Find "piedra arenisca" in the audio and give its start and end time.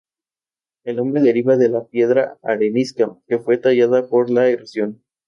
1.85-3.15